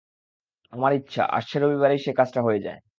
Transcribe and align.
আমার 0.73 0.91
ইচ্ছা, 0.93 1.23
আসছে 1.31 1.55
রবিবারেই 1.59 1.99
সে 1.99 2.11
কাজটা 2.19 2.39
হয়ে 2.43 2.63
যায়। 2.65 2.81